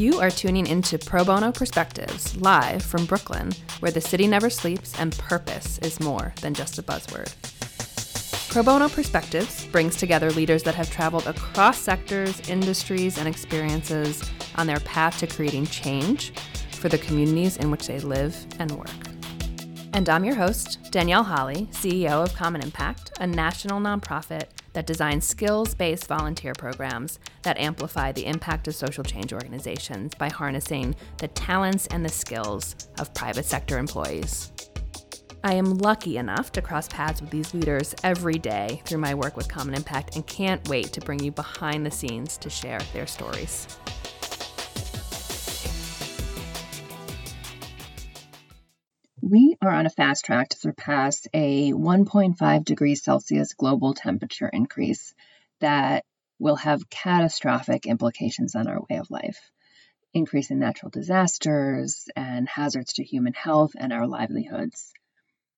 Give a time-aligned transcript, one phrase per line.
[0.00, 4.98] You are tuning into Pro Bono Perspectives live from Brooklyn, where the city never sleeps
[4.98, 7.30] and purpose is more than just a buzzword.
[8.50, 14.22] Pro Bono Perspectives brings together leaders that have traveled across sectors, industries, and experiences
[14.56, 16.32] on their path to creating change
[16.70, 18.88] for the communities in which they live and work.
[19.92, 25.26] And I'm your host, Danielle Holly, CEO of Common Impact, a national nonprofit that designs
[25.26, 31.28] skills based volunteer programs that amplify the impact of social change organizations by harnessing the
[31.28, 34.52] talents and the skills of private sector employees.
[35.42, 39.38] I am lucky enough to cross paths with these leaders every day through my work
[39.38, 43.06] with Common Impact and can't wait to bring you behind the scenes to share their
[43.06, 43.79] stories.
[49.30, 55.14] We are on a fast track to surpass a 1.5 degrees Celsius global temperature increase
[55.60, 56.04] that
[56.40, 59.38] will have catastrophic implications on our way of life.
[60.12, 64.92] Increase in natural disasters and hazards to human health and our livelihoods.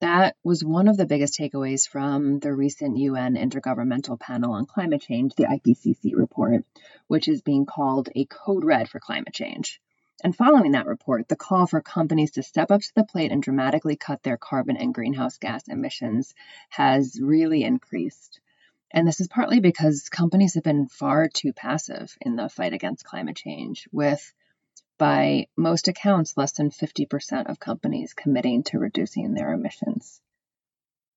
[0.01, 5.01] That was one of the biggest takeaways from the recent UN Intergovernmental Panel on Climate
[5.01, 6.67] Change, the IPCC report,
[7.07, 9.81] which is being called a code red for climate change.
[10.25, 13.42] And following that report, the call for companies to step up to the plate and
[13.42, 16.33] dramatically cut their carbon and greenhouse gas emissions
[16.69, 18.41] has really increased.
[18.92, 23.05] And this is partly because companies have been far too passive in the fight against
[23.05, 24.33] climate change, with,
[24.97, 30.20] by most accounts, less than 50% of companies committing to reducing their emissions.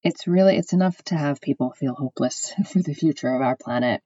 [0.02, 4.02] It's really it's enough to have people feel hopeless for the future of our planet.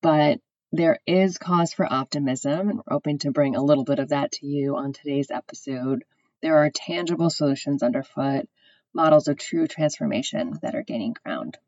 [0.00, 0.40] But
[0.76, 4.32] there is cause for optimism, and we're hoping to bring a little bit of that
[4.32, 6.02] to you on today's episode.
[6.42, 8.48] There are tangible solutions underfoot,
[8.92, 11.58] models of true transformation that are gaining ground.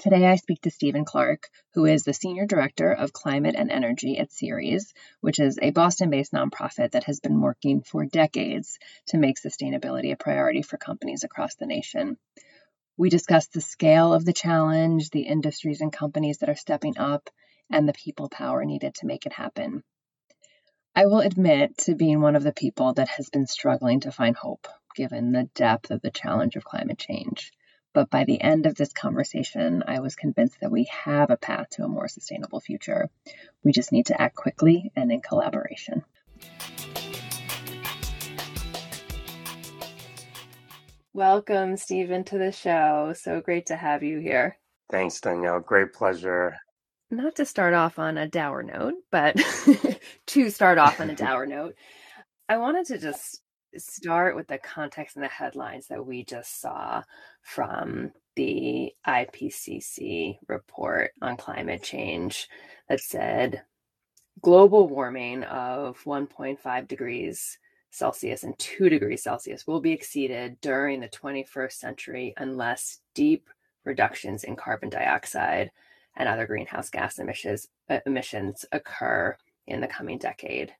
[0.00, 4.18] Today, I speak to Stephen Clark, who is the Senior Director of Climate and Energy
[4.18, 9.18] at Ceres, which is a Boston based nonprofit that has been working for decades to
[9.18, 12.18] make sustainability a priority for companies across the nation.
[12.96, 17.30] We discuss the scale of the challenge, the industries and companies that are stepping up,
[17.70, 19.82] and the people power needed to make it happen.
[20.94, 24.34] I will admit to being one of the people that has been struggling to find
[24.34, 27.52] hope given the depth of the challenge of climate change.
[27.92, 31.68] But by the end of this conversation, I was convinced that we have a path
[31.72, 33.10] to a more sustainable future.
[33.62, 36.02] We just need to act quickly and in collaboration.
[41.12, 43.14] Welcome, Stephen, to the show.
[43.14, 44.58] So great to have you here.
[44.90, 45.60] Thanks, Danielle.
[45.60, 46.56] Great pleasure
[47.10, 49.36] not to start off on a dour note, but
[50.26, 51.74] to start off on a dour note,
[52.48, 53.42] I wanted to just
[53.76, 57.02] start with the context and the headlines that we just saw
[57.42, 62.48] from the IPCC report on climate change
[62.88, 63.62] that said
[64.40, 67.58] global warming of 1.5 degrees
[67.90, 73.48] Celsius and 2 degrees Celsius will be exceeded during the 21st century unless deep
[73.84, 75.70] reductions in carbon dioxide
[76.16, 80.72] and other greenhouse gas emissions uh, emissions occur in the coming decade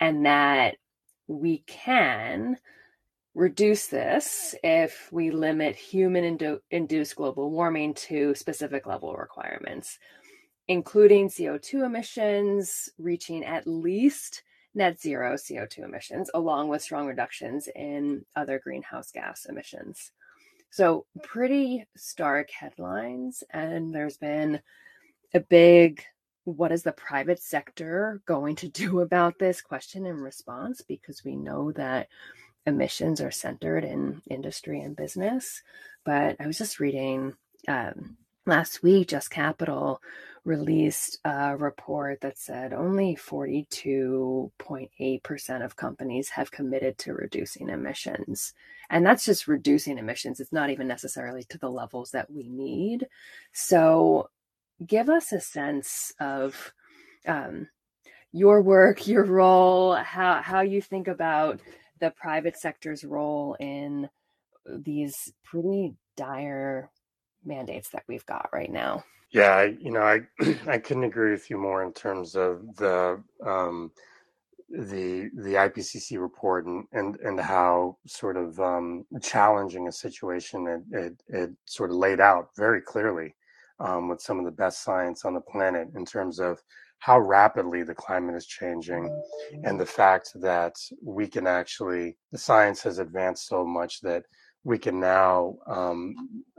[0.00, 0.76] and that
[1.26, 2.56] we can
[3.34, 9.98] reduce this if we limit human indu- induced global warming to specific level requirements
[10.68, 14.42] including CO2 emissions reaching at least
[14.74, 20.12] net zero CO2 emissions along with strong reductions in other greenhouse gas emissions
[20.74, 23.44] so, pretty stark headlines.
[23.52, 24.60] And there's been
[25.32, 26.02] a big
[26.42, 30.80] what is the private sector going to do about this question and response?
[30.80, 32.08] Because we know that
[32.66, 35.62] emissions are centered in industry and business.
[36.04, 37.34] But I was just reading
[37.68, 40.00] um, last week, Just Capital
[40.44, 48.52] released a report that said only 42.8% of companies have committed to reducing emissions.
[48.90, 50.40] And that's just reducing emissions.
[50.40, 53.08] It's not even necessarily to the levels that we need.
[53.52, 54.28] So,
[54.84, 56.74] give us a sense of
[57.26, 57.68] um,
[58.32, 61.60] your work, your role, how, how you think about
[62.00, 64.10] the private sector's role in
[64.66, 66.90] these pretty dire
[67.44, 69.04] mandates that we've got right now.
[69.30, 70.20] Yeah, you know, I
[70.66, 73.90] I couldn't agree with you more in terms of the um,
[74.70, 80.82] the the IPCC report and and and how sort of um, challenging a situation it,
[80.96, 83.34] it it sort of laid out very clearly
[83.80, 86.60] um, with some of the best science on the planet in terms of
[86.98, 89.10] how rapidly the climate is changing
[89.64, 94.24] and the fact that we can actually the science has advanced so much that
[94.64, 96.14] we can now um,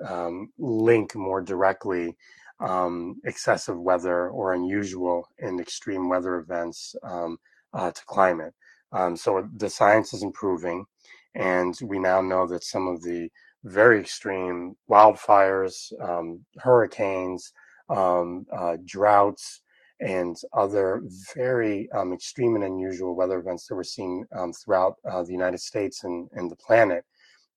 [0.07, 2.15] um, link more directly
[2.59, 7.37] um, excessive weather or unusual and extreme weather events um,
[7.73, 8.53] uh, to climate.
[8.91, 10.85] Um, so the science is improving,
[11.33, 13.29] and we now know that some of the
[13.63, 17.51] very extreme wildfires, um, hurricanes,
[17.89, 19.61] uh, droughts,
[19.99, 21.01] and other
[21.35, 24.23] very extreme and unusual weather events that we're seeing
[24.63, 27.03] throughout uh, the United States and, and the planet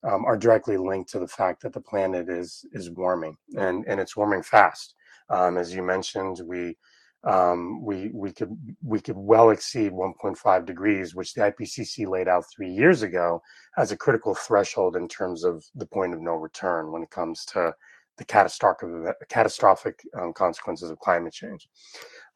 [0.03, 3.99] um, are directly linked to the fact that the planet is is warming and, and
[3.99, 4.95] it's warming fast.
[5.29, 6.77] Um, as you mentioned, we
[7.25, 12.45] um, we we could we could well exceed 1.5 degrees, which the IPCC laid out
[12.49, 13.41] three years ago
[13.77, 17.43] as a critical threshold in terms of the point of no return when it comes
[17.45, 17.73] to
[18.17, 18.89] the catastrophic
[19.29, 21.67] catastrophic um, consequences of climate change.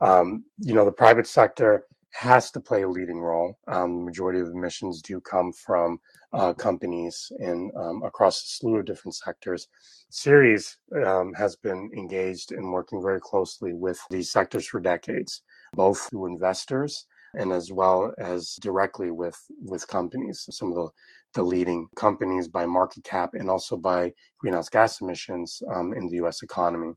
[0.02, 3.58] Um, you know, the private sector has to play a leading role.
[3.68, 6.00] Um, the majority of emissions do come from
[6.34, 9.68] uh, companies in um, across a slew of different sectors.
[10.10, 15.42] Ceres um, has been engaged in working very closely with these sectors for decades,
[15.74, 20.48] both through investors and as well as directly with with companies.
[20.52, 20.90] Some of the
[21.34, 26.18] the leading companies by market cap and also by greenhouse gas emissions um, in the
[26.18, 26.44] U.S.
[26.44, 26.94] economy.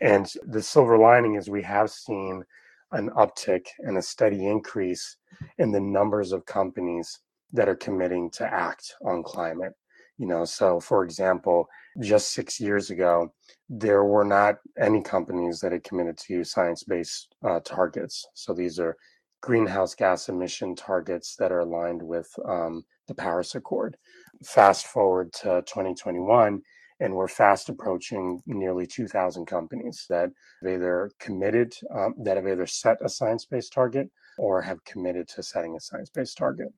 [0.00, 2.44] And the silver lining is we have seen
[2.92, 5.16] an uptick and a steady increase
[5.58, 7.20] in the numbers of companies
[7.54, 9.72] that are committing to act on climate.
[10.18, 11.68] You know, so for example,
[12.00, 13.32] just six years ago,
[13.68, 18.26] there were not any companies that had committed to science based uh, targets.
[18.34, 18.96] So these are
[19.40, 23.96] greenhouse gas emission targets that are aligned with um, the Paris Accord.
[24.44, 26.60] Fast forward to 2021,
[27.00, 30.30] and we're fast approaching nearly 2,000 companies that
[30.62, 35.42] have either committed, um, that have either set a science-based target or have committed to
[35.42, 36.68] setting a science-based target.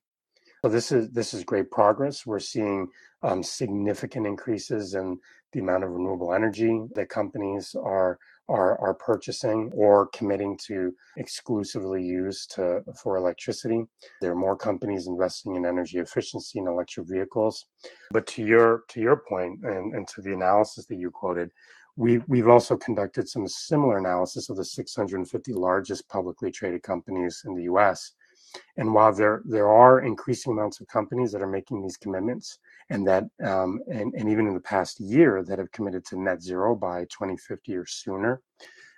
[0.66, 2.26] So this is this is great progress.
[2.26, 2.88] We're seeing
[3.22, 5.20] um, significant increases in
[5.52, 8.18] the amount of renewable energy that companies are
[8.48, 13.84] are, are purchasing or committing to exclusively use to for electricity.
[14.20, 17.66] There are more companies investing in energy efficiency and electric vehicles.
[18.10, 21.52] But to your to your point and, and to the analysis that you quoted,
[21.94, 27.54] we, we've also conducted some similar analysis of the 650 largest publicly traded companies in
[27.54, 28.14] the US.
[28.76, 32.58] And while there, there are increasing amounts of companies that are making these commitments,
[32.90, 36.42] and that um, and, and even in the past year that have committed to net
[36.42, 38.40] zero by 2050 or sooner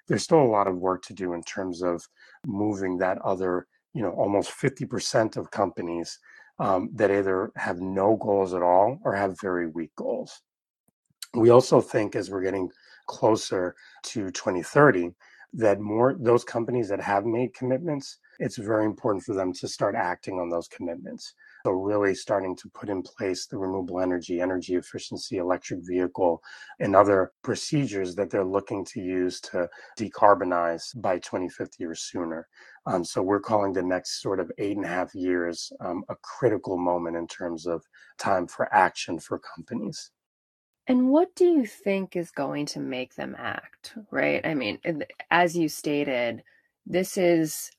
[0.09, 2.09] there's still a lot of work to do in terms of
[2.47, 6.19] moving that other you know almost 50% of companies
[6.59, 10.43] um, that either have no goals at all or have very weak goals.
[11.35, 12.71] We also think as we're getting
[13.07, 15.15] closer to 2030
[15.55, 19.95] that more those companies that have made commitments it's very important for them to start
[19.95, 21.35] acting on those commitments
[21.69, 26.43] so really starting to put in place the renewable energy, energy efficiency, electric vehicle,
[26.81, 29.69] and other procedures that they're looking to use to
[29.99, 32.49] decarbonize by 2050 or sooner.
[32.87, 36.17] Um, so we're calling the next sort of eight and a half years um, a
[36.23, 37.85] critical moment in terms of
[38.19, 40.11] time for action for companies.
[40.87, 44.41] And what do you think is going to make them act, right?
[44.47, 44.79] I mean,
[45.31, 46.43] as you stated,
[46.87, 47.71] this is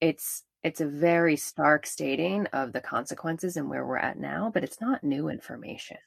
[0.00, 4.62] it's it's a very stark stating of the consequences and where we're at now, but
[4.62, 5.98] it's not new information.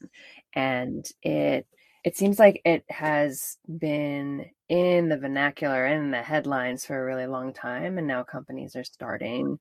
[0.54, 1.68] And it
[2.04, 7.06] it seems like it has been in the vernacular and in the headlines for a
[7.06, 9.58] really long time and now companies are starting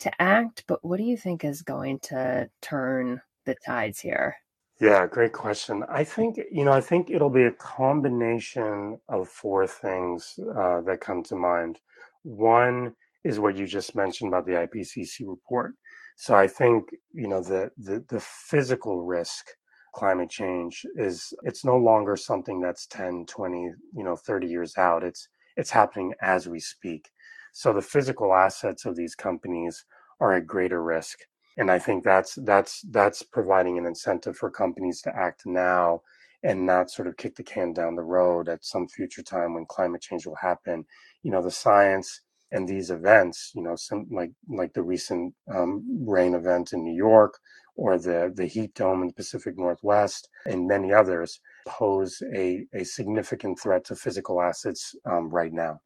[0.00, 4.36] to act, but what do you think is going to turn the tides here?
[4.80, 5.84] Yeah, great question.
[5.88, 11.00] I think, you know, I think it'll be a combination of four things uh, that
[11.00, 11.80] come to mind.
[12.24, 12.94] One
[13.26, 15.74] is what you just mentioned about the IPCC report.
[16.16, 19.46] So I think you know the the, the physical risk
[19.94, 25.02] climate change is it's no longer something that's 10 20 you know 30 years out.
[25.04, 27.10] It's it's happening as we speak.
[27.52, 29.84] So the physical assets of these companies
[30.20, 31.18] are at greater risk.
[31.58, 36.02] And i think that's that's that's providing an incentive for companies to act now
[36.42, 39.64] and not sort of kick the can down the road at some future time when
[39.66, 40.84] climate change will happen.
[41.22, 42.20] You know the science
[42.52, 46.94] and these events, you know, some like like the recent um, rain event in New
[46.94, 47.38] York
[47.76, 52.84] or the the heat dome in the Pacific Northwest and many others pose a, a
[52.84, 55.80] significant threat to physical assets um, right now.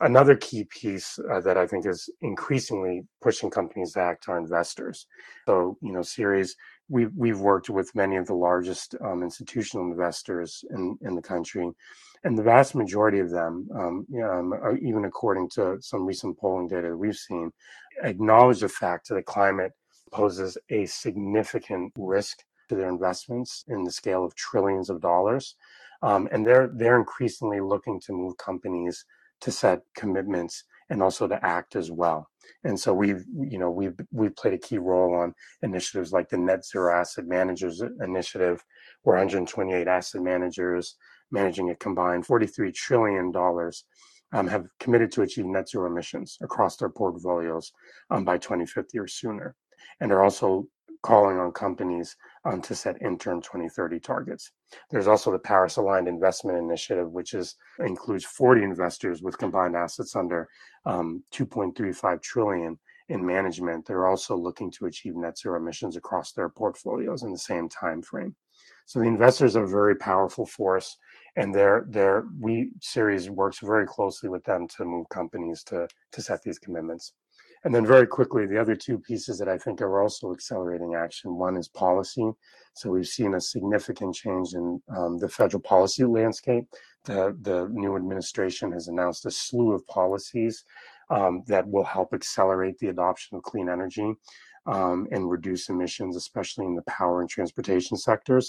[0.00, 5.06] Another key piece uh, that I think is increasingly pushing companies to act are investors.
[5.46, 6.54] So, you know, Ceres
[6.88, 11.70] we've, we've worked with many of the largest um, institutional investors in, in the country
[12.24, 16.88] and the vast majority of them, um, um, even according to some recent polling data
[16.88, 17.52] that we've seen,
[18.02, 19.72] acknowledge the fact that the climate
[20.12, 25.56] poses a significant risk to their investments in the scale of trillions of dollars,
[26.02, 29.04] um, and they're they're increasingly looking to move companies
[29.40, 32.28] to set commitments and also to act as well.
[32.64, 36.38] And so we've, you know, we've we've played a key role on initiatives like the
[36.38, 38.64] Net Zero Asset Managers Initiative,
[39.02, 40.96] where 128 asset managers
[41.30, 43.84] managing a combined 43 trillion dollars
[44.32, 47.72] um, have committed to achieve net zero emissions across their portfolios
[48.10, 49.54] um, by 2050 or sooner,
[50.00, 50.66] and are also
[51.02, 54.50] calling on companies um, to set interim 2030 targets.
[54.90, 60.16] There's also the Paris Aligned Investment Initiative, which is includes 40 investors with combined assets
[60.16, 60.48] under
[60.86, 63.86] um, 2.35 trillion in management.
[63.86, 68.02] They're also looking to achieve net zero emissions across their portfolios in the same time
[68.02, 68.34] frame.
[68.86, 70.96] So the investors are a very powerful force,
[71.36, 76.22] and their their we Ceres works very closely with them to move companies to to
[76.22, 77.12] set these commitments.
[77.64, 81.34] And then very quickly, the other two pieces that I think are also accelerating action.
[81.34, 82.30] One is policy.
[82.74, 86.66] So we've seen a significant change in um, the federal policy landscape.
[87.04, 90.64] The, the new administration has announced a slew of policies
[91.10, 94.12] um, that will help accelerate the adoption of clean energy.
[94.76, 98.46] Um, and reduce emissions, especially in the power and transportation sectors.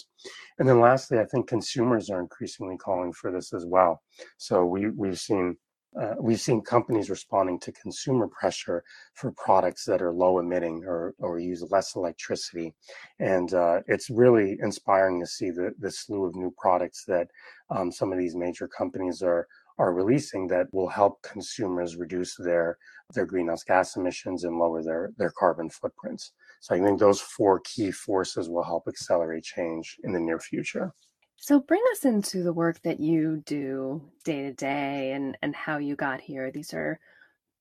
[0.57, 4.01] And then lastly, I think consumers are increasingly calling for this as well.
[4.38, 5.55] So we, we've seen
[5.99, 8.83] uh, we've seen companies responding to consumer pressure
[9.15, 12.73] for products that are low emitting or, or use less electricity.
[13.19, 17.27] And uh, it's really inspiring to see the, the slew of new products that
[17.69, 19.47] um, some of these major companies are
[19.79, 22.77] are releasing that will help consumers reduce their
[23.15, 26.33] their greenhouse gas emissions and lower their their carbon footprints.
[26.59, 30.93] So I think those four key forces will help accelerate change in the near future.
[31.38, 35.77] So bring us into the work that you do day to day and and how
[35.77, 36.51] you got here.
[36.51, 37.00] These are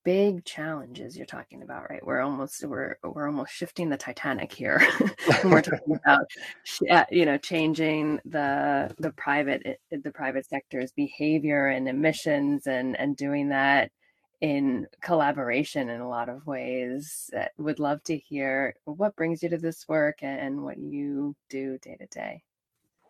[0.05, 2.05] big challenges you're talking about, right?
[2.05, 4.81] We're almost we're we're almost shifting the Titanic here.
[5.43, 6.27] and we're talking about
[6.91, 12.99] uh, you know changing the the private eh, the private sector's behavior and emissions and
[12.99, 13.91] and doing that
[14.41, 17.31] in collaboration in a lot of ways.
[17.37, 21.79] Uh, would love to hear what brings you to this work and what you do
[21.79, 22.43] day to day.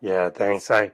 [0.01, 0.71] Yeah, thanks.
[0.71, 0.91] I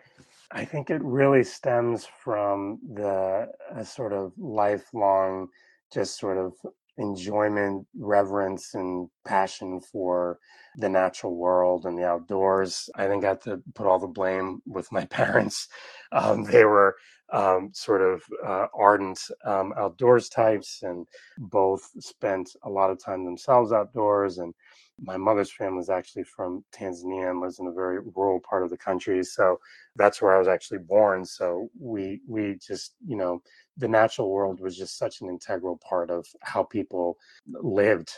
[0.51, 3.51] I think it really stems from the
[3.83, 5.49] sort of lifelong,
[5.93, 6.53] just sort of
[6.97, 10.39] enjoyment, reverence, and passion for
[10.77, 12.89] the natural world and the outdoors.
[12.95, 15.67] I I have to put all the blame with my parents.
[16.11, 16.95] Um, they were
[17.33, 23.25] um, sort of uh, ardent um, outdoors types and both spent a lot of time
[23.25, 24.53] themselves outdoors and
[25.01, 28.69] my mother's family is actually from Tanzania and lives in a very rural part of
[28.69, 29.23] the country.
[29.23, 29.59] So
[29.95, 31.25] that's where I was actually born.
[31.25, 33.41] So we we just, you know,
[33.77, 37.17] the natural world was just such an integral part of how people
[37.47, 38.11] lived,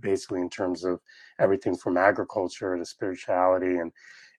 [0.00, 1.00] basically in terms of
[1.38, 3.92] everything from agriculture to spirituality and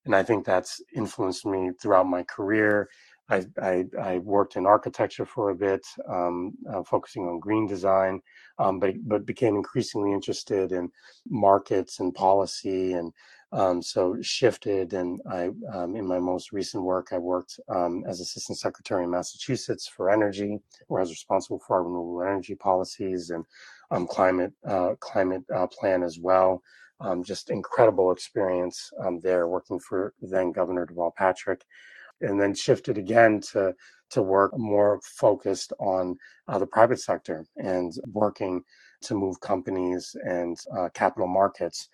[0.05, 2.89] and I think that's influenced me throughout my career.
[3.29, 8.21] I, I, I, worked in architecture for a bit, um, uh, focusing on green design,
[8.59, 10.91] um, but but became increasingly interested in
[11.29, 13.13] markets and policy, and
[13.53, 14.93] um, so shifted.
[14.93, 19.11] And I, um, in my most recent work, I worked um, as assistant secretary in
[19.11, 23.45] Massachusetts for energy, where I was responsible for our renewable energy policies and
[23.91, 26.61] um, climate uh, climate uh, plan as well.
[27.23, 28.91] just incredible experience
[29.21, 31.63] there, working for then Governor Deval Patrick
[32.21, 33.73] and then shifted again to
[34.09, 36.15] to work more focused on
[36.47, 38.63] uh, the private sector and working
[39.01, 41.89] to move companies and uh, capital markets.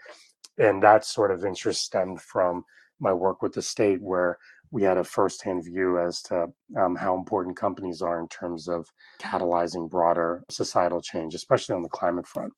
[0.60, 2.64] And that sort of interest stemmed from
[3.00, 4.38] my work with the state, where
[4.72, 6.48] we had a firsthand view as to
[6.78, 8.88] um, how important companies are in terms of
[9.20, 12.54] catalyzing broader societal change, especially on the climate front.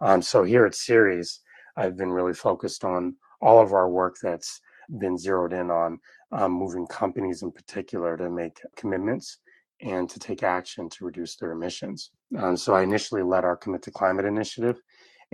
[0.00, 1.40] Um, so here at Ceres,
[1.76, 4.60] I've been really focused on all of our work that's
[4.98, 5.98] been zeroed in on
[6.32, 9.38] um, moving companies in particular to make commitments
[9.80, 12.10] and to take action to reduce their emissions.
[12.38, 14.80] Um, so I initially led our Commit to Climate initiative,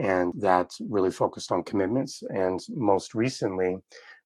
[0.01, 2.23] and that's really focused on commitments.
[2.31, 3.77] And most recently,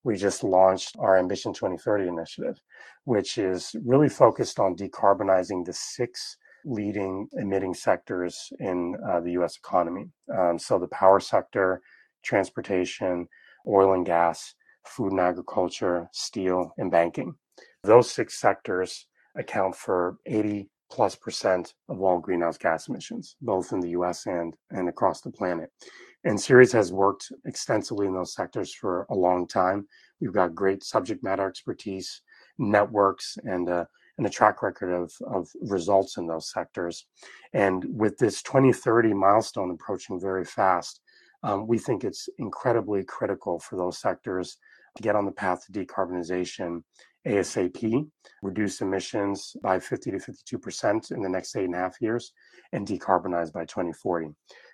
[0.04, 2.60] we just launched our Ambition 2030 initiative,
[3.04, 9.56] which is really focused on decarbonizing the six leading emitting sectors in uh, the US
[9.56, 10.06] economy.
[10.32, 11.80] Um, so the power sector,
[12.22, 13.26] transportation,
[13.66, 14.54] oil and gas,
[14.86, 17.34] food and agriculture, steel, and banking.
[17.82, 23.80] Those six sectors account for 80 plus percent of all greenhouse gas emissions, both in
[23.80, 25.68] the US and, and across the planet.
[26.22, 29.88] And Ceres has worked extensively in those sectors for a long time.
[30.20, 32.22] We've got great subject matter expertise,
[32.58, 33.86] networks, and uh,
[34.18, 37.06] and a track record of, of results in those sectors.
[37.52, 41.00] And with this 2030 milestone approaching very fast,
[41.42, 44.56] um, we think it's incredibly critical for those sectors
[44.96, 46.84] to get on the path to decarbonization
[47.26, 48.06] ASAP,
[48.42, 52.32] reduce emissions by 50 to 52% in the next eight and a half years,
[52.72, 54.28] and decarbonize by 2040.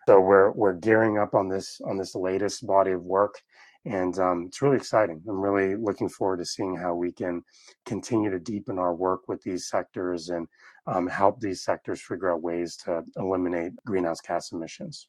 [0.09, 3.41] So we're we're gearing up on this on this latest body of work,
[3.85, 5.23] and um, it's really exciting.
[5.29, 7.43] I'm really looking forward to seeing how we can
[7.87, 10.49] continue to deepen our work with these sectors and
[10.87, 15.07] um, help these sectors figure out ways to eliminate greenhouse gas emissions.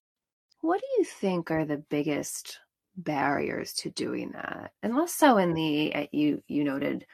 [0.62, 2.60] What do you think are the biggest
[2.96, 4.72] barriers to doing that?
[4.84, 7.06] And less so in the uh, you you noted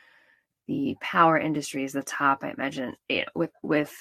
[0.67, 2.43] the power industry is the top.
[2.43, 3.93] I imagine you know, with with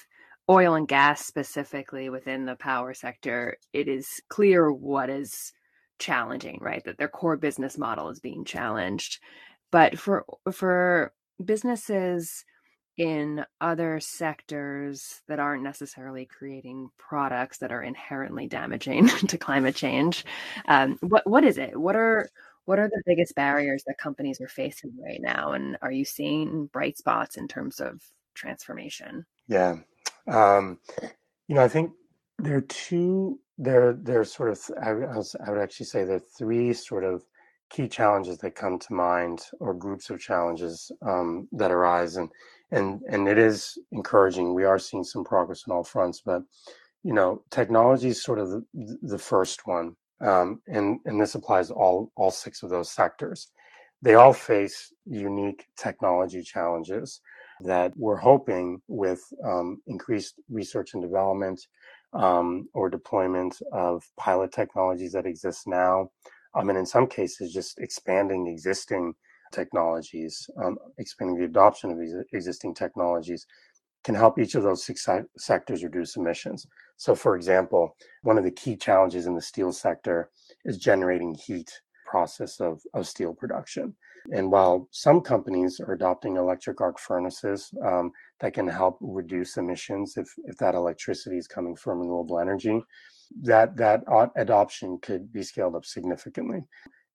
[0.49, 5.53] oil and gas specifically within the power sector, it is clear what is
[5.99, 6.85] challenging, right?
[6.85, 9.21] That their core business model is being challenged.
[9.71, 11.13] But for for
[11.45, 12.45] businesses
[12.97, 20.25] in other sectors that aren't necessarily creating products that are inherently damaging to climate change,
[20.69, 21.77] um, what what is it?
[21.77, 22.29] What are
[22.67, 26.67] what are the biggest barriers that companies are facing right now, and are you seeing
[26.67, 28.03] bright spots in terms of
[28.35, 29.25] transformation?
[29.49, 29.77] Yeah,
[30.29, 30.79] um,
[31.49, 31.93] you know, I think
[32.39, 33.41] there are two.
[33.59, 34.61] There, there are sort of.
[34.83, 37.25] I, I would actually say there are three sort of
[37.71, 42.31] key challenges that come to mind, or groups of challenges um, that arise, and
[42.71, 44.55] and and it is encouraging.
[44.55, 46.43] We are seeing some progress on all fronts, but
[47.07, 51.69] you know, technology is sort of the, the first one, um, and and this applies
[51.69, 53.49] to all all six of those sectors.
[54.03, 57.21] They all face unique technology challenges
[57.61, 61.67] that we're hoping with um, increased research and development
[62.13, 66.11] um, or deployment of pilot technologies that exist now,
[66.55, 69.15] um, and in some cases, just expanding existing
[69.53, 73.47] technologies, um, expanding the adoption of these existing technologies
[74.07, 75.05] can help each of those six
[75.37, 76.65] sectors reduce emissions.
[76.97, 80.31] So, for example, one of the key challenges in the steel sector
[80.65, 81.71] is generating heat
[82.09, 83.93] process of, of steel production.
[84.33, 90.17] And while some companies are adopting electric arc furnaces um, that can help reduce emissions
[90.17, 92.81] if, if that electricity is coming from renewable energy,
[93.43, 94.05] that that
[94.37, 96.63] adoption could be scaled up significantly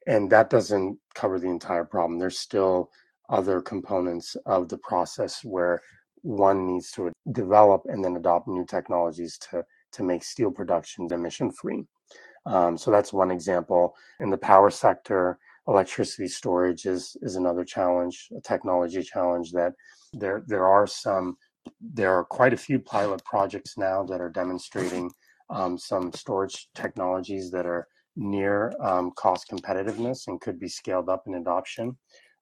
[0.08, 2.20] and that doesn't cover the entire problem.
[2.20, 2.90] There's still
[3.30, 5.82] other components of the process where
[6.22, 11.52] one needs to develop and then adopt new technologies to to make steel production emission
[11.52, 11.84] free.
[12.46, 13.94] Um, so that's one example.
[14.20, 19.74] In the power sector, electricity storage is is another challenge, a technology challenge that
[20.14, 21.38] there there are some
[21.80, 25.12] there are quite a few pilot projects now that are demonstrating
[25.50, 31.24] um, some storage technologies that are near um, cost competitiveness and could be scaled up
[31.28, 31.96] in adoption.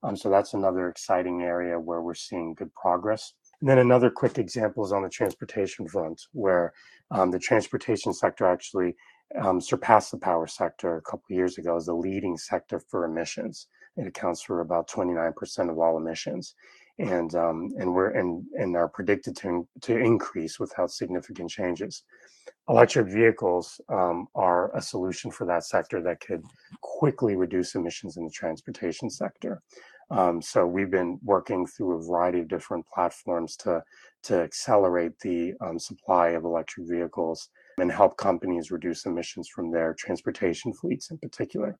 [0.03, 3.33] Um, so that's another exciting area where we're seeing good progress.
[3.61, 6.73] And then another quick example is on the transportation front, where
[7.11, 8.95] um, the transportation sector actually
[9.41, 13.67] um, surpassed the power sector a couple years ago as the leading sector for emissions.
[13.97, 16.55] It accounts for about 29% of all emissions,
[16.99, 22.03] and um, and we're and and are predicted to to increase without significant changes
[22.69, 26.43] electric vehicles um, are a solution for that sector that could
[26.81, 29.61] quickly reduce emissions in the transportation sector.
[30.11, 33.83] Um, so we've been working through a variety of different platforms to
[34.23, 39.93] to accelerate the um, supply of electric vehicles and help companies reduce emissions from their
[39.93, 41.77] transportation fleets in particular.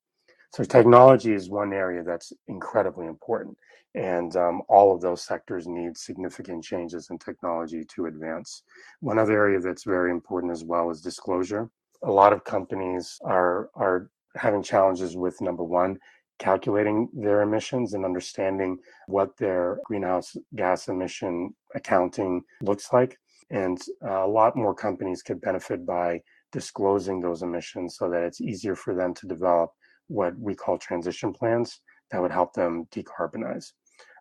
[0.53, 3.57] So technology is one area that's incredibly important,
[3.93, 8.63] and um, all of those sectors need significant changes in technology to advance.
[9.01, 11.69] One other area that's very important as well is disclosure.
[12.03, 15.99] A lot of companies are are having challenges with number one,
[16.39, 23.17] calculating their emissions and understanding what their greenhouse gas emission accounting looks like.
[23.51, 26.21] And uh, a lot more companies could benefit by
[26.51, 29.71] disclosing those emissions so that it's easier for them to develop
[30.07, 33.73] what we call transition plans that would help them decarbonize.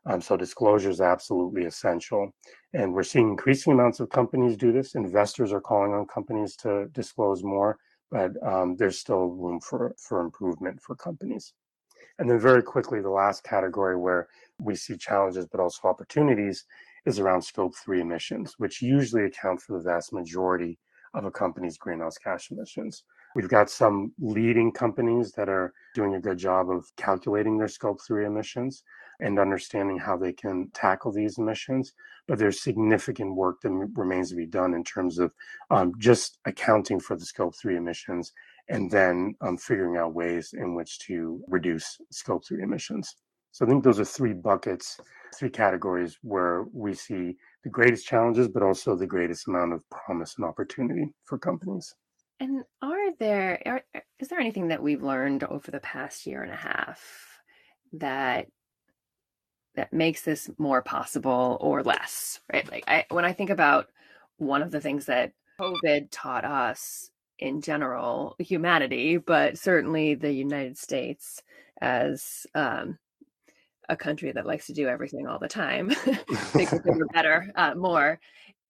[0.07, 2.35] Um, so disclosure is absolutely essential.
[2.73, 4.95] And we're seeing increasing amounts of companies do this.
[4.95, 7.79] Investors are calling on companies to disclose more,
[8.11, 11.53] but um, there's still room for, for improvement for companies.
[12.19, 14.29] And then very quickly, the last category where
[14.61, 16.65] we see challenges but also opportunities
[17.07, 20.79] is around scope three emissions, which usually account for the vast majority
[21.15, 23.05] of a company's greenhouse gas emissions.
[23.35, 28.01] We've got some leading companies that are doing a good job of calculating their scope
[28.07, 28.83] 3 emissions
[29.21, 31.95] and understanding how they can tackle these emissions.
[32.27, 35.33] But there's significant work that remains to be done in terms of
[35.71, 38.33] um, just accounting for the scope 3 emissions
[38.69, 43.15] and then um, figuring out ways in which to reduce scope 3 emissions.
[43.53, 45.01] So I think those are three buckets,
[45.35, 50.35] three categories where we see the greatest challenges, but also the greatest amount of promise
[50.37, 51.95] and opportunity for companies.
[52.41, 53.83] And are there are,
[54.21, 57.41] is there anything that we've learned over the past year and a half
[57.95, 58.47] that
[59.75, 62.71] that makes this more possible or less, right?
[62.71, 63.89] Like I when I think about
[64.37, 70.77] one of the things that COVID taught us in general, humanity, but certainly the United
[70.77, 71.43] States
[71.81, 72.99] as um,
[73.89, 75.89] a country that likes to do everything all the time,
[76.55, 78.21] bigger, bigger, better, uh, more,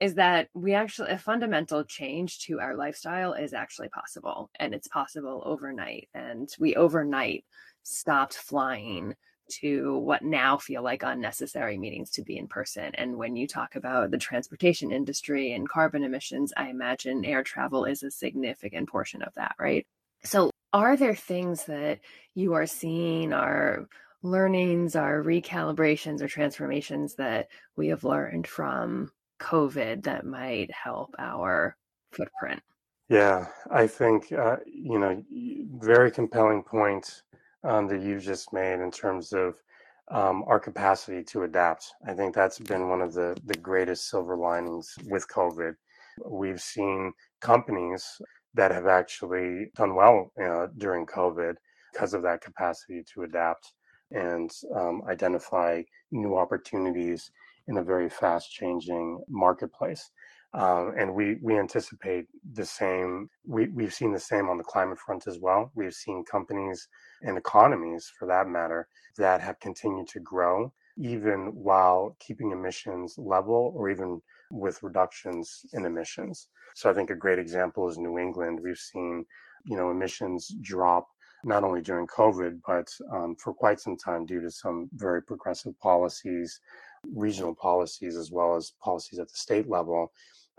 [0.00, 4.88] is that we actually a fundamental change to our lifestyle is actually possible, and it's
[4.88, 6.09] possible overnight.
[6.14, 7.44] And we overnight
[7.83, 9.14] stopped flying
[9.61, 12.95] to what now feel like unnecessary meetings to be in person.
[12.95, 17.85] And when you talk about the transportation industry and carbon emissions, I imagine air travel
[17.85, 19.87] is a significant portion of that, right?
[20.25, 22.01] So, are there things that
[22.35, 23.89] you are seeing are
[24.23, 31.77] learnings, are recalibrations or transformations that we have learned from COVID that might help our
[32.13, 32.63] footprint?
[33.09, 35.23] Yeah, I think, uh, you know,
[35.79, 37.23] very compelling point
[37.64, 39.55] um, that you just made in terms of
[40.11, 41.87] um, our capacity to adapt.
[42.07, 45.75] I think that's been one of the, the greatest silver linings with COVID.
[46.27, 48.05] We've seen companies
[48.55, 51.55] that have actually done well uh, during COVID
[51.92, 53.73] because of that capacity to adapt
[54.11, 57.31] and um, identify new opportunities
[57.68, 60.11] in a very fast changing marketplace.
[60.55, 63.29] Um, and we we anticipate the same.
[63.47, 65.71] We we've seen the same on the climate front as well.
[65.75, 66.88] We've seen companies
[67.22, 73.72] and economies, for that matter, that have continued to grow even while keeping emissions level
[73.76, 76.48] or even with reductions in emissions.
[76.74, 78.61] So I think a great example is New England.
[78.62, 79.24] We've seen
[79.64, 81.07] you know emissions drop
[81.44, 85.78] not only during COVID, but um, for quite some time due to some very progressive
[85.78, 86.61] policies,
[87.14, 90.12] regional policies, as well as policies at the state level.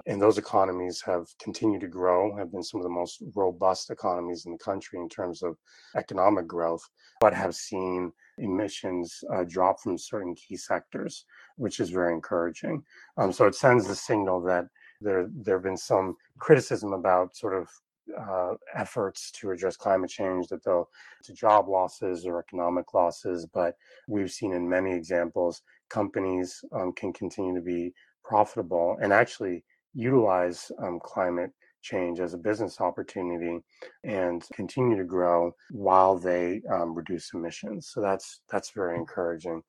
[0.05, 4.45] And those economies have continued to grow, have been some of the most robust economies
[4.45, 5.57] in the country in terms of
[5.95, 6.87] economic growth,
[7.19, 11.25] but have seen emissions uh, drop from certain key sectors,
[11.57, 12.81] which is very encouraging.
[13.17, 14.65] Um, so it sends the signal that
[15.01, 17.69] there there have been some criticism about sort of
[18.17, 20.89] uh, efforts to address climate change that they'll
[21.23, 23.75] to job losses or economic losses, but
[24.07, 30.71] we've seen in many examples companies um, can continue to be profitable and actually utilize
[30.81, 33.59] um, climate change as a business opportunity
[34.03, 37.89] and continue to grow while they um, reduce emissions.
[37.93, 39.61] So that's that's very encouraging.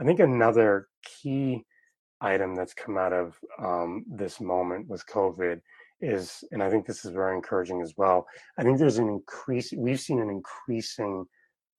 [0.00, 1.64] I think another key
[2.20, 5.60] item that's come out of um, this moment with COVID
[6.00, 8.26] is, and I think this is very encouraging as well.
[8.58, 9.72] I think there's an increase.
[9.76, 11.26] We've seen an increasing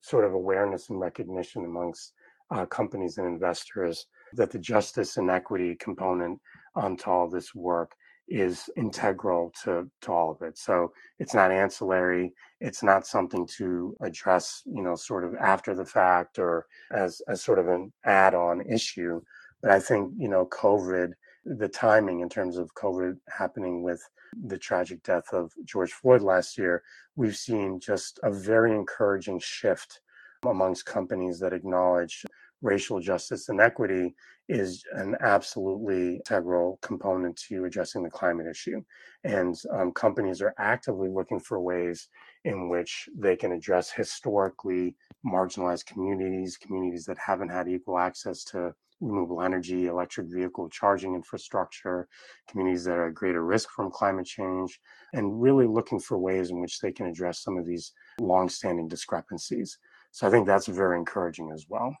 [0.02, 2.12] sort of awareness and recognition amongst
[2.50, 6.38] uh, companies and investors that the justice and equity component
[6.74, 7.92] onto all this work
[8.28, 10.56] is integral to, to all of it.
[10.56, 12.32] So it's not ancillary.
[12.60, 17.42] It's not something to address, you know, sort of after the fact or as, as
[17.42, 19.20] sort of an add on issue.
[19.62, 21.10] But I think, you know, COVID,
[21.44, 24.00] the timing in terms of COVID happening with
[24.46, 26.84] the tragic death of George Floyd last year,
[27.16, 30.00] we've seen just a very encouraging shift
[30.46, 32.24] amongst companies that acknowledge
[32.62, 34.14] racial justice and equity
[34.50, 38.82] is an absolutely integral component to addressing the climate issue.
[39.22, 42.08] And um, companies are actively looking for ways
[42.44, 48.74] in which they can address historically marginalized communities, communities that haven't had equal access to
[49.00, 52.08] renewable energy, electric vehicle charging infrastructure,
[52.48, 54.80] communities that are at greater risk from climate change,
[55.12, 59.78] and really looking for ways in which they can address some of these longstanding discrepancies.
[60.10, 61.94] So I think that's very encouraging as well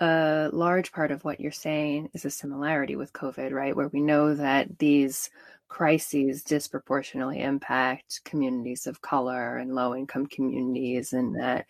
[0.00, 3.76] a large part of what you're saying is a similarity with COVID, right?
[3.76, 5.30] Where we know that these
[5.68, 11.66] crises disproportionately impact communities of color and low income communities, and that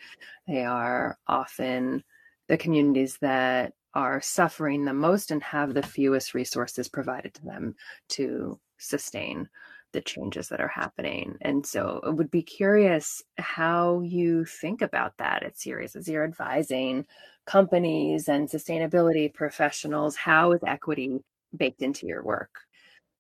[0.46, 2.04] they are often
[2.48, 7.74] the communities that are suffering the most and have the fewest resources provided to them
[8.08, 9.48] to sustain
[9.92, 11.37] the changes that are happening.
[11.40, 16.24] And so I would be curious how you think about that at Ceres as you're
[16.24, 17.06] advising
[17.46, 20.16] companies and sustainability professionals.
[20.16, 21.20] How is equity
[21.57, 22.50] baked into your work?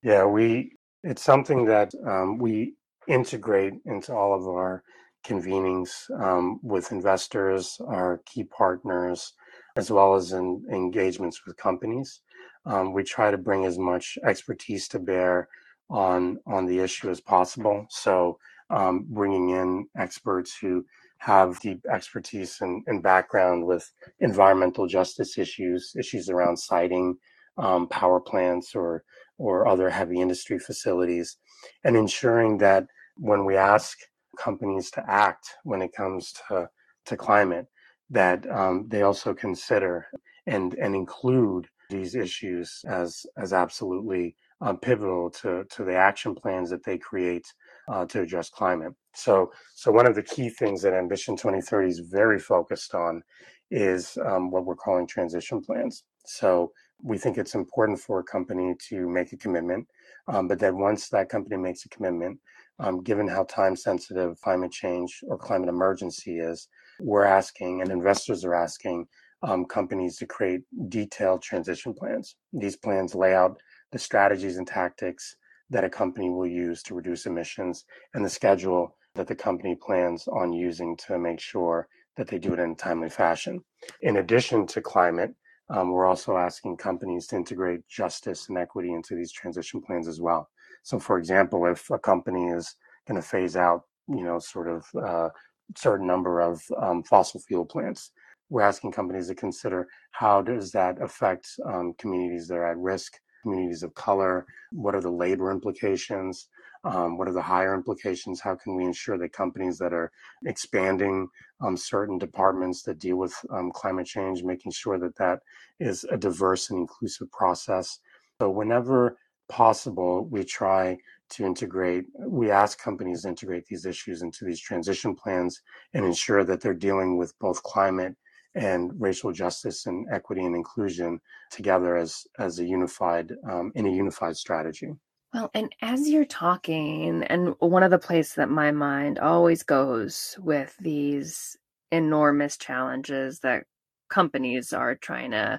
[0.02, 2.74] Yeah, we it's something that um, we
[3.08, 4.82] integrate into all of our
[5.26, 9.32] convenings um, with investors, our key partners,
[9.76, 12.20] as well as in engagements with companies.
[12.66, 15.48] Um, we try to bring as much expertise to bear
[15.90, 17.86] on on the issue as possible.
[17.90, 18.38] So
[18.70, 20.84] um, bringing in experts who
[21.24, 27.16] have deep expertise and, and, background with environmental justice issues, issues around siting
[27.56, 29.04] um, power plants or
[29.38, 31.38] or other heavy industry facilities,
[31.84, 33.96] and ensuring that when we ask
[34.38, 36.68] companies to act when it comes to
[37.06, 37.66] to climate,
[38.10, 40.06] that um, they also consider
[40.46, 46.68] and and include these issues as as absolutely um, pivotal to to the action plans
[46.70, 47.46] that they create
[47.88, 48.92] uh, to address climate.
[49.14, 53.22] So so one of the key things that Ambition 2030 is very focused on
[53.70, 56.04] is um, what we're calling transition plans.
[56.26, 56.72] So
[57.02, 59.86] we think it's important for a company to make a commitment,
[60.28, 62.38] um, but then once that company makes a commitment,
[62.78, 66.68] um, given how time sensitive climate change or climate emergency is,
[67.00, 69.06] we're asking and investors are asking
[69.42, 72.36] um, companies to create detailed transition plans.
[72.52, 73.60] These plans lay out
[73.92, 75.36] the strategies and tactics
[75.70, 80.26] that a company will use to reduce emissions and the schedule that the company plans
[80.28, 83.62] on using to make sure that they do it in a timely fashion.
[84.02, 85.34] In addition to climate,
[85.70, 90.20] um, we're also asking companies to integrate justice and equity into these transition plans as
[90.20, 90.48] well.
[90.82, 92.74] So, for example, if a company is
[93.08, 95.28] going to phase out, you know, sort of uh,
[95.76, 98.10] certain number of um, fossil fuel plants,
[98.50, 103.18] we're asking companies to consider how does that affect um, communities that are at risk,
[103.42, 106.48] communities of color, what are the labor implications,
[106.84, 108.40] um, what are the higher implications?
[108.40, 110.10] How can we ensure that companies that are
[110.44, 111.28] expanding
[111.60, 115.40] um, certain departments that deal with um, climate change, making sure that that
[115.80, 117.98] is a diverse and inclusive process?
[118.40, 119.16] So, whenever
[119.48, 120.98] possible, we try
[121.30, 125.60] to integrate, we ask companies to integrate these issues into these transition plans
[125.94, 128.14] and ensure that they're dealing with both climate
[128.54, 131.20] and racial justice and equity and inclusion
[131.50, 134.92] together as as a unified um, in a unified strategy.
[135.34, 140.36] Well, and as you're talking, and one of the places that my mind always goes
[140.40, 141.56] with these
[141.90, 143.66] enormous challenges that
[144.08, 145.58] companies are trying to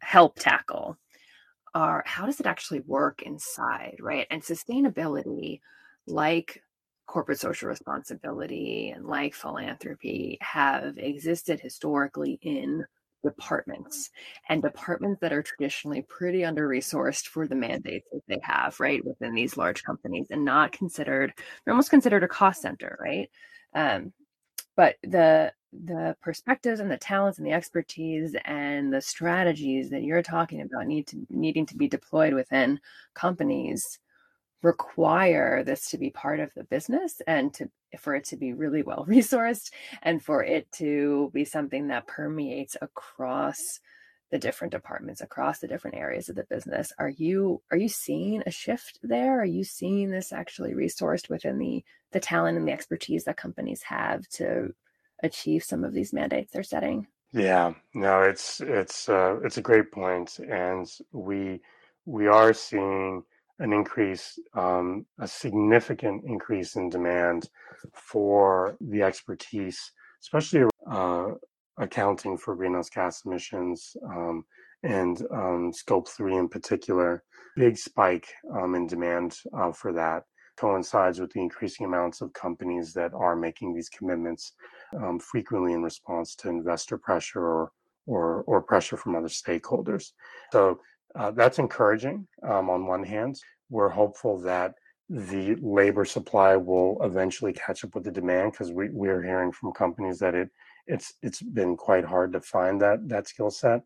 [0.00, 0.98] help tackle
[1.74, 4.26] are how does it actually work inside, right?
[4.30, 5.60] And sustainability,
[6.06, 6.62] like
[7.06, 12.84] corporate social responsibility and like philanthropy, have existed historically in
[13.24, 14.10] departments
[14.48, 19.04] and departments that are traditionally pretty under resourced for the mandates that they have right
[19.04, 21.32] within these large companies and not considered
[21.64, 23.30] they're almost considered a cost center right?
[23.74, 24.12] Um,
[24.76, 30.22] but the the perspectives and the talents and the expertise and the strategies that you're
[30.22, 32.80] talking about need to needing to be deployed within
[33.14, 33.98] companies
[34.62, 38.82] require this to be part of the business and to for it to be really
[38.82, 39.70] well resourced
[40.02, 43.80] and for it to be something that permeates across
[44.30, 46.92] the different departments across the different areas of the business.
[46.98, 49.40] Are you are you seeing a shift there?
[49.40, 53.82] Are you seeing this actually resourced within the the talent and the expertise that companies
[53.82, 54.74] have to
[55.22, 57.06] achieve some of these mandates they're setting?
[57.32, 57.74] Yeah.
[57.94, 60.38] No it's it's uh, it's a great point.
[60.40, 61.60] And we
[62.04, 63.22] we are seeing
[63.58, 67.48] an increase, um, a significant increase in demand
[67.92, 69.92] for the expertise,
[70.22, 71.28] especially uh,
[71.78, 74.44] accounting for greenhouse gas emissions um,
[74.82, 77.22] and um, scope three in particular.
[77.56, 80.24] Big spike um, in demand uh, for that
[80.56, 84.54] coincides with the increasing amounts of companies that are making these commitments
[84.96, 87.72] um, frequently in response to investor pressure or
[88.06, 90.12] or, or pressure from other stakeholders.
[90.50, 90.80] So
[91.14, 93.40] uh, that's encouraging um, on one hand.
[93.70, 94.74] We're hopeful that
[95.10, 99.72] the labor supply will eventually catch up with the demand because we, we're hearing from
[99.72, 100.50] companies that it
[100.86, 103.82] it's it's been quite hard to find that that skill set.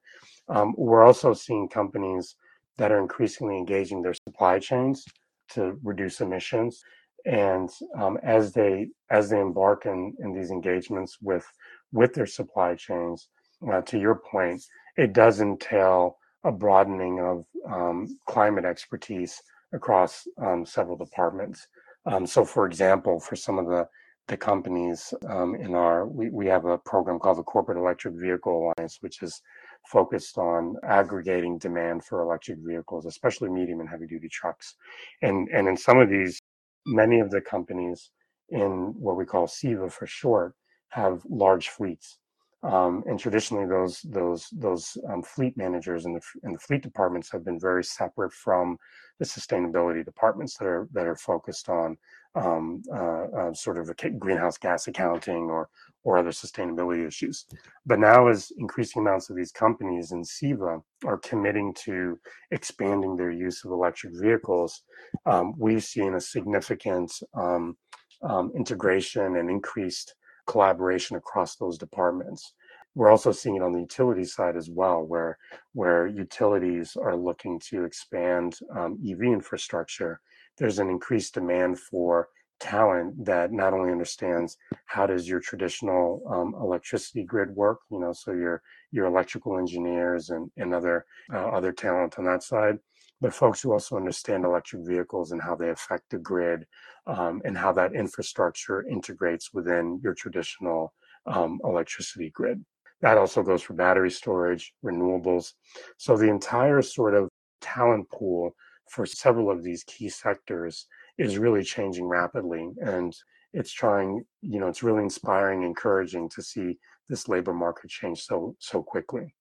[0.49, 2.37] Um, we're also seeing companies
[2.79, 5.05] that are increasingly engaging their supply chains
[5.51, 6.83] to reduce emissions,
[7.25, 11.47] and um, as they as they embark in, in these engagements with
[11.93, 13.29] with their supply chains,
[13.71, 14.63] uh, to your point,
[14.97, 19.41] it does entail a broadening of um, climate expertise
[19.73, 21.67] across um, several departments.
[22.07, 23.89] Um, so, for example, for some of the
[24.29, 28.73] the companies um, in our we, we have a program called the Corporate Electric Vehicle
[28.79, 29.43] Alliance, which is
[29.87, 34.77] focused on aggregating demand for electric vehicles, especially medium and heavy duty trucks.
[35.23, 36.41] And and in some of these,
[36.87, 38.11] many of the companies
[38.51, 40.55] in what we call CEVA for short
[40.91, 42.19] have large fleets.
[42.63, 47.31] Um, and traditionally, those those those um, fleet managers and the and the fleet departments
[47.33, 48.79] have been very separate from
[49.19, 51.97] the sustainability departments that are that are focused on
[52.37, 55.69] um, uh, uh, sort of greenhouse gas accounting or
[56.05, 57.47] or other sustainability issues.
[57.85, 62.19] But now, as increasing amounts of these companies in CEVA are committing to
[62.53, 64.83] expanding their use of electric vehicles,
[65.27, 67.77] um, we've seen a significant um,
[68.23, 70.15] um, integration and increased
[70.47, 72.55] collaboration across those departments.
[72.95, 75.39] We're also seeing it on the utility side as well, where
[75.73, 80.21] where utilities are looking to expand um, EV infrastructure.
[80.59, 82.29] There's an increased demand for
[82.63, 88.13] talent that not only understands how does your traditional um, electricity grid work, you know,
[88.13, 92.79] so your your electrical engineers and, and other uh, other talent on that side,
[93.21, 96.67] but folks who also understand electric vehicles and how they affect the grid
[97.07, 100.93] um, and how that infrastructure integrates within your traditional
[101.27, 102.65] um, electricity grid.
[103.01, 105.53] That also goes for battery storage, renewables.
[105.97, 107.29] So the entire sort of
[107.61, 108.55] talent pool
[108.89, 110.87] for several of these key sectors
[111.19, 112.69] is really changing rapidly.
[112.81, 113.15] And
[113.53, 118.57] it's trying, you know, it's really inspiring, encouraging to see this labor market change so
[118.59, 119.35] so quickly.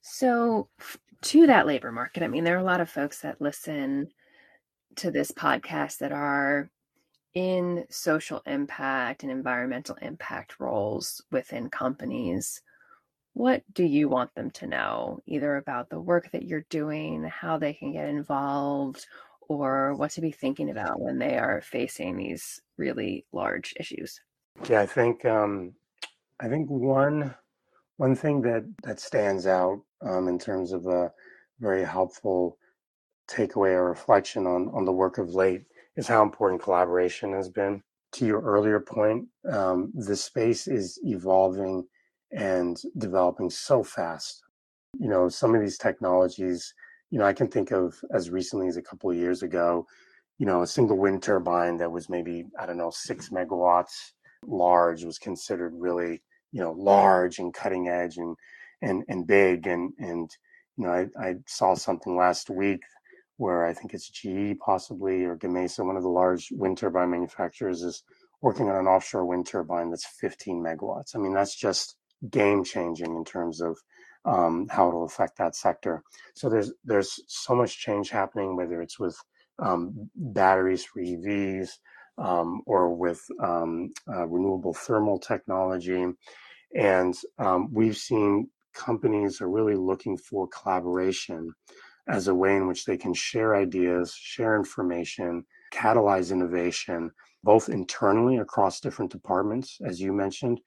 [0.00, 0.68] So
[1.22, 4.08] to that labor market, I mean, there are a lot of folks that listen
[4.96, 6.70] to this podcast that are
[7.38, 12.60] in social impact and environmental impact roles within companies.
[13.34, 17.56] What do you want them to know, either about the work that you're doing, how
[17.56, 19.06] they can get involved,
[19.42, 24.20] or what to be thinking about when they are facing these really large issues?
[24.68, 25.74] Yeah, I think um,
[26.40, 27.36] I think one
[27.98, 31.12] one thing that that stands out um, in terms of a
[31.60, 32.58] very helpful
[33.30, 35.62] takeaway or reflection on on the work of late
[35.98, 37.82] is how important collaboration has been.
[38.12, 41.86] To your earlier point, um, the space is evolving
[42.32, 44.42] and developing so fast.
[44.98, 46.72] You know, some of these technologies
[47.10, 49.86] you know, I can think of as recently as a couple of years ago,
[50.38, 54.12] you know, a single wind turbine that was maybe, I don't know, six megawatts
[54.46, 58.36] large was considered really, you know, large and cutting edge and,
[58.82, 59.66] and, and big.
[59.66, 60.30] And, and,
[60.76, 62.82] you know, I, I saw something last week
[63.38, 67.82] where I think it's GE possibly or Gamesa, one of the large wind turbine manufacturers
[67.82, 68.02] is
[68.42, 71.14] working on an offshore wind turbine that's 15 megawatts.
[71.14, 71.96] I mean, that's just
[72.30, 73.78] game changing in terms of
[74.24, 76.02] um, how it'll affect that sector.
[76.34, 79.16] So there's there's so much change happening, whether it's with
[79.60, 81.70] um, batteries for EVs
[82.18, 86.04] um, or with um, uh, renewable thermal technology,
[86.74, 91.52] and um, we've seen companies are really looking for collaboration
[92.08, 97.10] as a way in which they can share ideas, share information, catalyze innovation,
[97.44, 100.60] both internally across different departments, as you mentioned,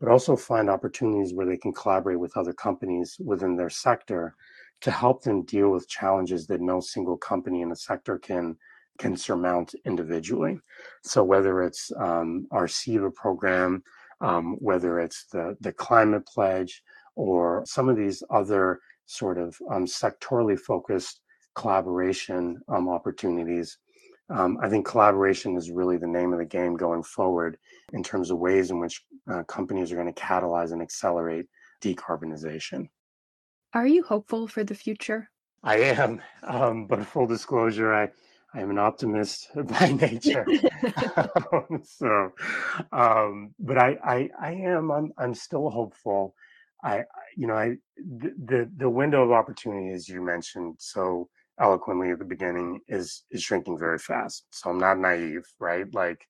[0.00, 4.34] but also find opportunities where they can collaborate with other companies within their sector
[4.80, 8.56] to help them deal with challenges that no single company in the sector can
[8.98, 10.58] can surmount individually.
[11.04, 13.82] So whether it's um, our CEVA program,
[14.22, 16.82] um, whether it's the the climate pledge,
[17.14, 21.20] or some of these other sort of um, sectorally focused
[21.54, 23.78] collaboration um, opportunities,
[24.28, 27.58] um, I think collaboration is really the name of the game going forward
[27.92, 31.46] in terms of ways in which uh, companies are going to catalyze and accelerate
[31.82, 32.88] decarbonization.
[33.72, 35.30] Are you hopeful for the future?
[35.62, 38.08] I am, um, but full disclosure, I,
[38.54, 40.46] I am an optimist by nature.
[41.84, 42.32] so,
[42.92, 46.34] um, but I, I, I am, I'm, I'm still hopeful.
[46.82, 47.04] I,
[47.36, 51.28] you know, I, the, the, window of opportunity, as you mentioned so
[51.60, 54.44] eloquently at the beginning, is is shrinking very fast.
[54.52, 55.92] So I'm not naive, right?
[55.94, 56.20] Like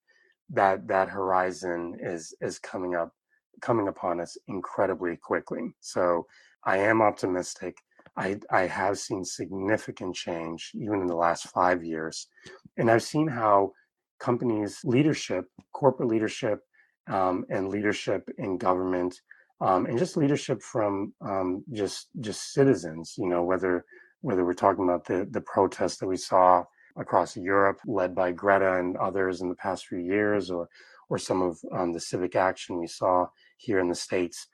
[0.50, 3.12] that that horizon is is coming up
[3.60, 5.74] coming upon us incredibly quickly.
[5.80, 6.26] So
[6.64, 7.76] I am optimistic.
[8.16, 12.28] I, I have seen significant change even in the last five years.
[12.76, 13.72] And I've seen how
[14.18, 16.60] companies' leadership, corporate leadership,
[17.08, 19.20] um, and leadership in government,
[19.60, 23.84] um, and just leadership from um, just just citizens, you know, whether
[24.20, 26.64] whether we're talking about the the protests that we saw
[26.98, 30.68] across Europe, led by Greta and others in the past few years, or
[31.08, 34.46] or some of um, the civic action we saw here in the states.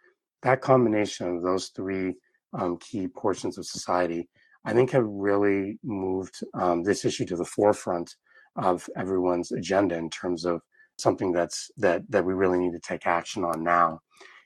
[0.43, 2.15] That combination of those three
[2.53, 4.29] um, key portions of society,
[4.65, 8.15] I think, have really moved um, this issue to the forefront
[8.57, 10.61] of everyone's agenda in terms of
[10.99, 14.01] something that's that that we really need to take action on now.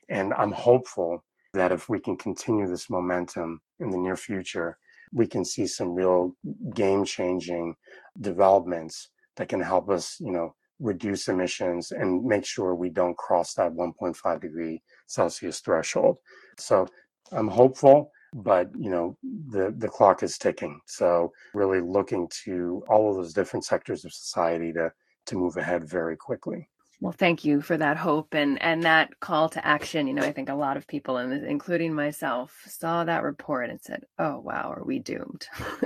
[0.09, 4.77] And I'm hopeful that if we can continue this momentum in the near future,
[5.13, 6.35] we can see some real
[6.73, 7.75] game changing
[8.19, 13.53] developments that can help us, you know, reduce emissions and make sure we don't cross
[13.55, 16.19] that 1.5 degree Celsius threshold.
[16.57, 16.87] So
[17.31, 19.17] I'm hopeful, but you know,
[19.49, 20.79] the, the clock is ticking.
[20.85, 24.91] So really looking to all of those different sectors of society to
[25.27, 26.69] to move ahead very quickly.
[26.99, 30.07] Well, thank you for that hope and and that call to action.
[30.07, 33.79] You know, I think a lot of people, and including myself, saw that report and
[33.79, 35.45] said, "Oh, wow, are we doomed?"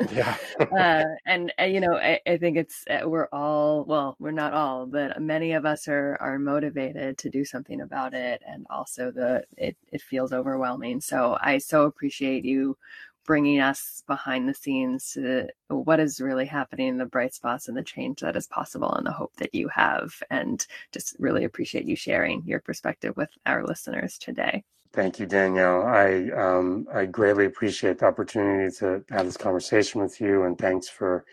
[0.10, 0.38] Yeah.
[0.80, 4.54] uh, and, and, you know, I, I think it's uh, we're all well, we're not
[4.54, 9.12] all, but many of us are are motivated to do something about it, and also
[9.12, 11.02] the it it feels overwhelming.
[11.02, 12.78] So I so appreciate you
[13.26, 17.78] bringing us behind the scenes to what is really happening, in the bright spots and
[17.78, 20.14] the change that is possible, and the hope that you have.
[20.30, 24.64] And just really appreciate you sharing your perspective with our listeners today.
[24.94, 25.84] Thank you, Danielle.
[25.84, 30.90] I um, I greatly appreciate the opportunity to have this conversation with you, and thanks
[30.90, 31.26] for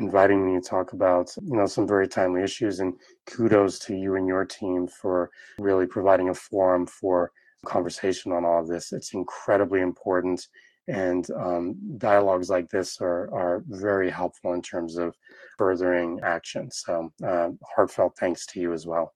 [0.00, 2.80] inviting me to talk about you know some very timely issues.
[2.80, 2.94] And
[3.26, 5.30] kudos to you and your team for
[5.60, 7.30] really providing a forum for
[7.64, 8.92] conversation on all of this.
[8.92, 10.46] It's incredibly important,
[10.88, 15.14] and um, dialogues like this are are very helpful in terms of
[15.56, 16.70] furthering action.
[16.70, 19.14] So, uh, heartfelt thanks to you as well.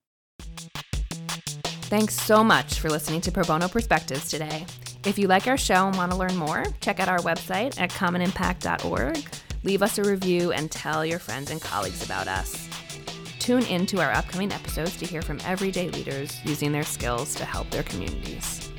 [1.89, 4.65] Thanks so much for listening to Pro Bono Perspectives today.
[5.05, 7.89] If you like our show and want to learn more, check out our website at
[7.89, 9.25] commonimpact.org.
[9.63, 12.69] Leave us a review and tell your friends and colleagues about us.
[13.39, 17.45] Tune in to our upcoming episodes to hear from everyday leaders using their skills to
[17.45, 18.69] help their communities.